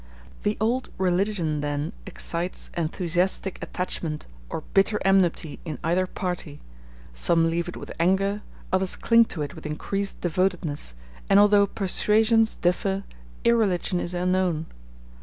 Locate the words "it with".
7.69-7.93, 9.43-9.67